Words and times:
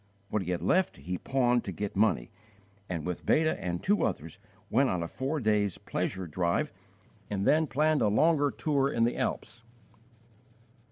What 0.31 0.41
he 0.41 0.49
had 0.49 0.63
left 0.63 0.97
he 0.97 1.19
pawned 1.19 1.63
to 1.65 1.71
get 1.71 1.95
money, 1.95 2.31
and 2.89 3.05
with 3.05 3.23
Beta 3.23 3.55
and 3.63 3.83
two 3.83 4.01
others 4.03 4.39
went 4.67 4.89
on 4.89 5.03
a 5.03 5.07
four 5.07 5.39
days' 5.39 5.77
pleasure 5.77 6.25
drive, 6.25 6.73
and 7.29 7.45
then 7.45 7.67
planned 7.67 8.01
a 8.01 8.07
longer 8.07 8.49
tour 8.49 8.91
in 8.91 9.03
the 9.03 9.15
Alps. 9.15 9.61